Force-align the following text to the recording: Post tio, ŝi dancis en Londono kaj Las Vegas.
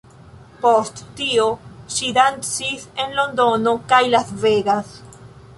Post 0.61 1.01
tio, 1.19 1.45
ŝi 1.97 2.09
dancis 2.17 2.89
en 3.05 3.15
Londono 3.21 3.77
kaj 3.93 4.03
Las 4.15 4.37
Vegas. 4.47 4.99